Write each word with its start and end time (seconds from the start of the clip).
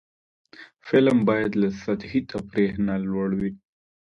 فلم 0.87 1.17
باید 1.29 1.51
له 1.61 1.69
سطحي 1.83 2.21
تفریح 2.31 2.71
نه 2.87 2.95
لوړ 3.09 3.29
وي 3.39 3.51